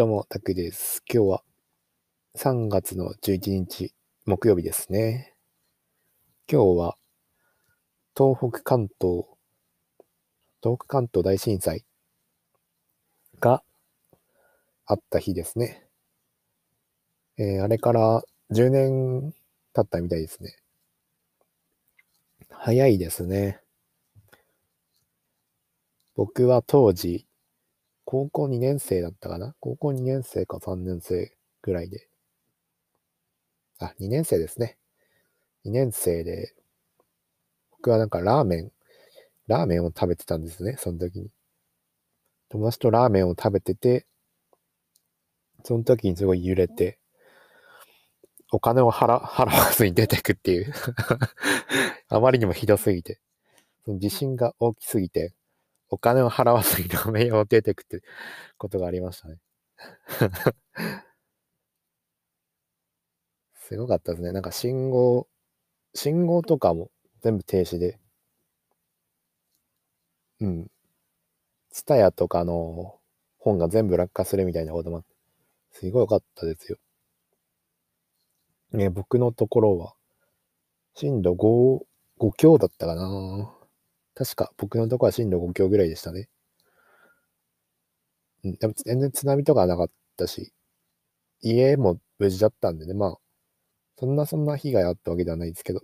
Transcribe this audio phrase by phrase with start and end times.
[0.00, 1.02] どうも、タクです。
[1.12, 1.42] 今日は
[2.34, 3.92] 3月の11日、
[4.24, 5.34] 木曜日ですね。
[6.50, 6.96] 今日は
[8.16, 9.26] 東北関東、
[10.62, 11.84] 東北関東大震災
[13.40, 13.62] が
[14.86, 15.86] あった日ですね。
[17.36, 18.22] えー、あれから
[18.52, 19.34] 10年
[19.74, 20.56] 経ったみたいですね。
[22.48, 23.60] 早いですね。
[26.14, 27.26] 僕は当時、
[28.10, 29.54] 高校2年生だったかな？
[29.60, 32.08] 高校2年生か3年生ぐらいで。
[33.78, 34.78] あ、2年生ですね。
[35.64, 36.52] 2年生で、
[37.70, 38.72] 僕はなんかラーメン、
[39.46, 41.30] ラーメンを食べてたんですね、その時に。
[42.48, 44.06] 友達とラーメンを食べてて、
[45.62, 46.98] その時にすごい揺れて、
[48.50, 50.74] お金を払 払わずに出てくっていう
[52.10, 53.20] あまりにもひどすぎて、
[53.84, 55.32] その地震が大きすぎて、
[55.90, 58.02] お金を払わずにラーメンを出てくって
[58.58, 59.38] ことがありましたね。
[63.54, 64.32] すごかったですね。
[64.32, 65.28] なんか信号、
[65.94, 66.90] 信号とかも
[67.22, 67.98] 全部停止で。
[70.40, 70.70] うん。
[71.70, 72.98] ツタヤとかの
[73.38, 75.04] 本が全部落下するみたいなことも、
[75.72, 76.78] すごい良かったですよ。
[78.72, 79.94] ね、僕のところは、
[80.94, 81.80] 震度5、
[82.18, 83.59] 5強だったかな
[84.20, 86.28] 確か僕のとこは震度5強ぐらいでしたね。
[88.44, 90.52] うん、でも全然津波とかはなかったし、
[91.40, 93.16] 家も無事だったんでね、まあ、
[93.96, 95.80] そんなそんな被害あったわけではないですけど、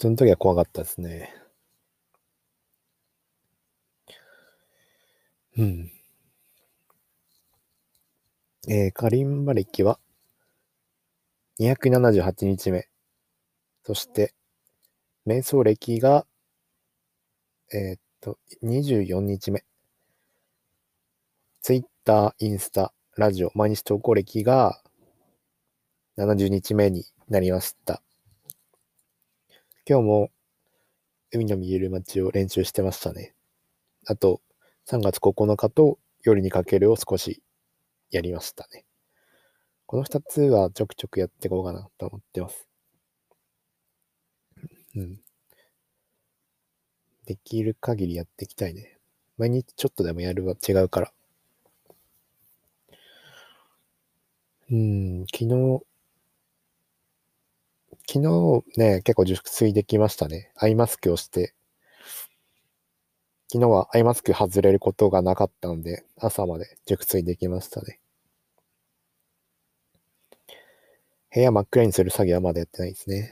[0.00, 1.32] その時は怖かったですね。
[5.56, 5.92] うん。
[8.66, 10.00] えー、カリンバ歴は
[11.60, 12.88] 278日目。
[13.84, 14.34] そして、
[15.28, 16.26] 瞑想歴が
[17.72, 19.64] えー、っと、24日目。
[21.62, 24.80] ツイッター、インスタ、ラジオ、毎日投稿歴が
[26.16, 28.02] 70日目になりました。
[29.84, 30.30] 今日も
[31.32, 33.34] 海の見える街を練習してましたね。
[34.06, 34.40] あと、
[34.86, 37.42] 3月9日と夜にかけるを少し
[38.10, 38.84] やりましたね。
[39.86, 42.68] この2つはちょくちょくやっていこうかなと思ってます。
[44.94, 45.25] うん。
[47.26, 48.98] できる限りやっていきたいね。
[49.36, 51.12] 毎日ちょっとでもやるは違うから。
[54.70, 55.80] うん、昨日、
[58.08, 60.50] 昨日ね、結構熟睡できましたね。
[60.56, 61.54] アイマスクをして。
[63.52, 68.00] 昨日はアイマスク外れることがなかったので、朝まで熟睡できましたね。
[71.32, 73.30] 部屋真っ暗にする作業はまだやってないですね。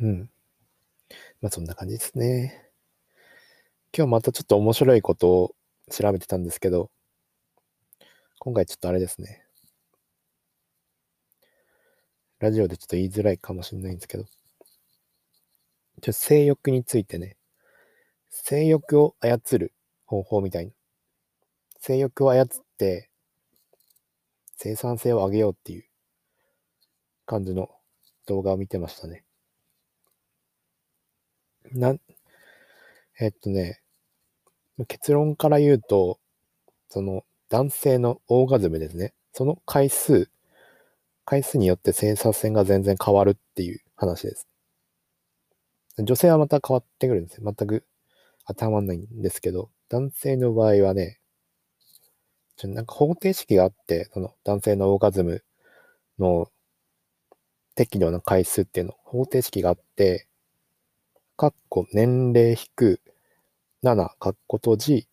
[0.00, 0.30] うん。
[1.40, 2.68] まあそんな感じですね。
[3.96, 5.54] 今日またちょっと面白いことを
[5.90, 6.90] 調べてたんですけど、
[8.40, 9.44] 今回ちょっとあれですね。
[12.40, 14.24] ラジオでちょっと言いづらいかもしれないんですけど、
[16.02, 17.36] ちょ性欲についてね、
[18.30, 19.72] 性欲を操る
[20.06, 20.72] 方法みたいな。
[21.80, 23.10] 性欲を操って
[24.56, 25.84] 生産性を上げようっていう
[27.26, 27.70] 感じの
[28.26, 29.24] 動画を見てましたね。
[31.72, 31.94] な、
[33.20, 33.80] えっとね、
[34.86, 36.18] 結論から言うと、
[36.88, 39.12] その男性のオーガズムですね。
[39.32, 40.30] その回数、
[41.24, 44.46] 回数によって生産性が全然変わるっていう話です。
[45.98, 47.44] 女性はまた変わってくるんですよ。
[47.44, 47.84] 全く
[48.46, 51.18] 当てはまんないんですけど、男性の場合はね、
[52.56, 55.42] ちょなんか方程式があって、その男性のオーガズム
[56.18, 56.48] の
[57.74, 60.27] 適度な回数っていうの、方程式があって、
[61.38, 63.00] かっこ年齢引く
[63.84, 65.08] 7、かっこ閉じ、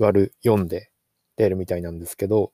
[0.00, 0.90] 割る4で
[1.36, 2.50] 出るみたいなんですけど、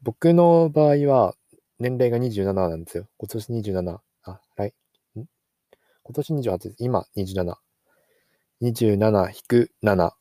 [0.00, 1.34] 僕の場合は
[1.80, 3.08] 年齢が27なんですよ。
[3.16, 3.98] 今年27。
[4.22, 4.72] あ、来、ん？
[5.16, 5.26] 今
[6.12, 6.76] 年28です。
[6.78, 7.56] 今27。
[8.62, 10.12] 27引く7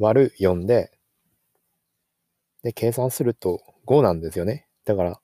[0.00, 0.90] 割る4で、
[2.64, 4.66] で、計算すると5なんですよね。
[4.84, 5.20] だから、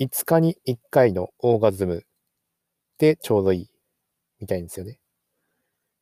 [0.00, 2.04] 5日に1回のオーガズム
[2.98, 3.70] でちょうどいい
[4.40, 4.98] みたいんですよね。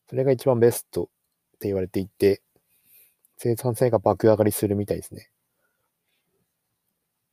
[0.09, 2.43] それが一番ベストって言われていて、
[3.39, 5.31] 生産性が爆上がりするみたいですね。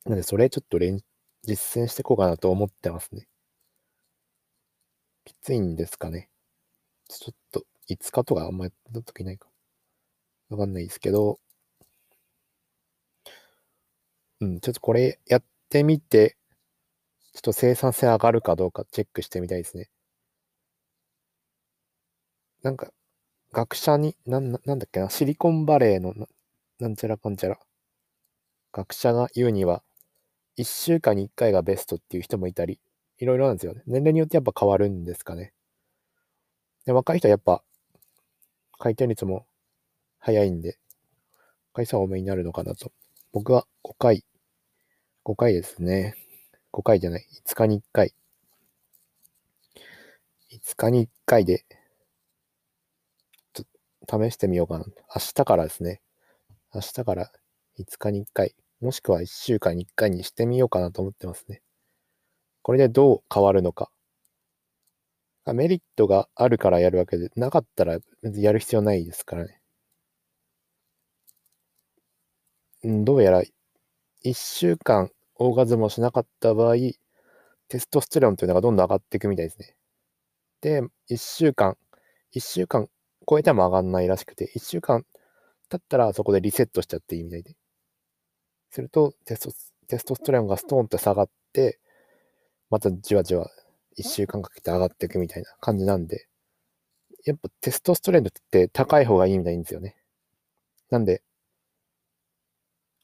[0.06, 1.02] なので、それちょっと練
[1.44, 3.28] 実践していこうかなと思ってますね。
[5.26, 6.30] きついんですかね。
[7.10, 9.50] ちょっと、5日とかあんまやった時ないか。
[10.50, 11.40] わかんないですけど、
[14.42, 16.38] うん、ちょっとこれやってみて、
[17.34, 19.90] ちょっと生産性上がるかどうかチェックしてみたいですね。
[22.64, 22.92] なんか、
[23.54, 26.28] 学者に、なんなんだっけな、シリコンバレーのな
[26.80, 27.60] なんちゃらかんちゃら、
[28.74, 29.84] 学者が言うには、
[30.58, 32.80] 1週間に1回がベストっていう人もいたり、
[33.20, 33.84] いろいろなんですよね。
[33.88, 35.54] 年齢によってやっぱ変わるんですかね。
[36.86, 37.64] で、若い人はやっぱ、
[38.78, 39.46] 回転率も
[40.20, 40.78] 早いんで、
[41.74, 42.92] 回数は多めになるのかなと。
[43.34, 44.26] 僕は5回、
[45.24, 46.16] 5回ですね。
[46.74, 48.14] 5回じゃない、5日に1回。
[50.52, 51.66] 5日に1回で、
[53.54, 53.68] ちょっ
[54.08, 54.86] と試してみようかな。
[55.16, 56.02] 明日からですね。
[56.74, 57.32] 明日から
[57.80, 61.62] 5日に1回、もしくは1週間に1回にしてみようかなと思ってますね。
[62.64, 63.92] これでどう変わるのか。
[65.54, 69.60] メリットがあるからやるわけで、なかったらやる必要ないですからね。
[72.84, 73.44] どうやら、
[74.24, 75.12] 1週間
[75.46, 76.76] オーガズムをしなかった場合、
[77.68, 79.76] テストステロンというのがどんどん上がっていくみたいですね。
[80.62, 81.78] で、1週間、
[82.34, 82.88] 1週間
[83.30, 85.06] 超えても上がんないらしくて、1週間
[85.70, 87.56] 経ったらそこでリセットしちゃっていいみたいで。
[88.72, 89.52] するとテスト、
[89.88, 91.80] テストステロンがストーンって下がって、
[92.70, 93.50] またじわじわ
[93.98, 96.28] 1週間かけて上がっていくみたいな感じなんで、
[97.26, 99.96] やっぱテストストレンドって高い方がいいみたいんですよね。
[100.90, 101.22] なんで、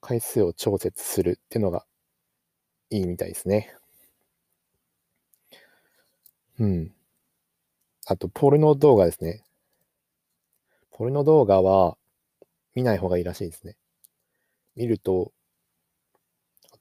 [0.01, 1.85] 回数を調節するっていうのが
[2.91, 3.75] いいみたいですね。
[6.59, 6.91] うん。
[8.07, 9.45] あと、ポルノ動画ですね。
[10.91, 11.97] ポルノ動画は
[12.75, 13.77] 見ない方がいいらしいですね。
[14.75, 15.31] 見ると、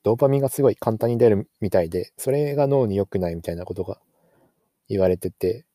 [0.02, 4.00] ドーパミンがすごい簡単に出るみたいで、それが脳に良くないみたいなことが
[4.88, 5.66] 言われてて、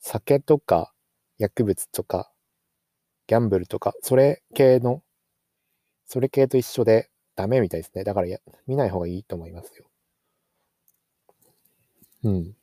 [0.00, 0.92] 酒とか
[1.36, 2.32] 薬物とか
[3.26, 5.02] ギャンブルとか、それ系の、
[6.06, 8.04] それ系と一緒でダメみたいですね。
[8.04, 9.86] だからや見ない方がいいと思いますよ。
[12.22, 12.54] うん。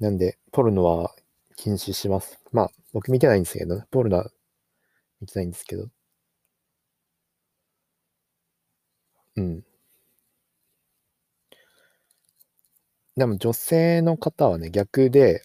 [0.00, 1.14] なんで、ポルノは
[1.56, 2.40] 禁止します。
[2.52, 4.30] まあ、僕見てないんですけど、ポルノは
[5.20, 5.88] 見てないんですけど。
[9.36, 9.64] うん。
[13.18, 15.42] でも女性の方はね、逆で、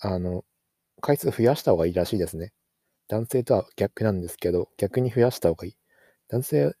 [0.00, 0.42] あの、
[1.02, 2.52] 回数増やした方がいいらしいですね。
[3.08, 5.76] 男性とは逆なんですけど、逆に増やした方がいい。
[6.28, 6.72] 男性、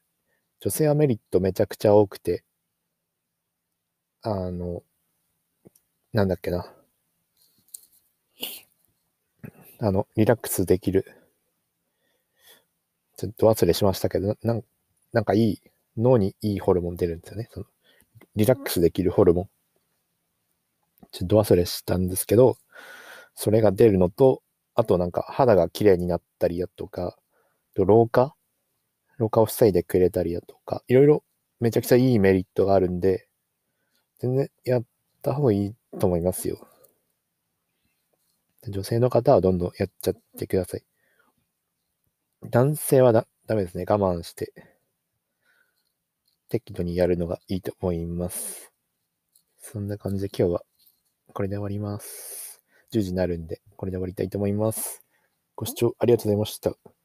[0.60, 2.44] 女性はメリットめちゃくちゃ多くて、
[4.22, 4.84] あの、
[6.12, 6.66] なんだっけな。
[9.78, 11.06] あの、リラックスできる。
[13.16, 14.62] ちょっと忘れしましたけど、なん
[15.12, 15.60] なんかいい、
[15.96, 17.48] 脳にいいホルモン出るんですよね。
[17.52, 17.66] その
[18.36, 19.50] リラックスできるホルモン。
[21.10, 22.58] ちょっと忘れしたんですけど、
[23.34, 24.42] それが出るのと、
[24.76, 27.16] あとなんか肌が綺麗になったりだとか、
[27.76, 28.34] 老化
[29.18, 31.24] 老化を防いでくれたりだとか、いろいろ
[31.60, 33.28] めちゃくちゃいいメリットがあるんで、
[34.18, 34.84] 全然やっ
[35.22, 36.68] た方がいいと思いますよ。
[38.68, 40.84] 女性の方はどんどんやっちゃってください。
[42.50, 43.84] 男性はだダメですね。
[43.88, 44.52] 我慢して。
[46.48, 48.72] 適度にやるのがいいと思います。
[49.58, 50.62] そんな感じで今日は
[51.32, 52.45] これで終わります。
[52.90, 55.02] 10時になるんで、これで終わりたいと思います。
[55.54, 56.95] ご視聴ありがとうございました。